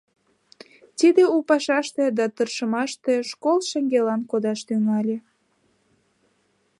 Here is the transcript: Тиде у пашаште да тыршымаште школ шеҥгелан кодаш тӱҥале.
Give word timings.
Тиде 0.97 1.23
у 1.35 1.37
пашаште 1.47 2.05
да 2.17 2.25
тыршымаште 2.35 3.13
школ 3.31 3.57
шеҥгелан 3.69 4.21
кодаш 4.31 4.59
тӱҥале. 4.67 5.17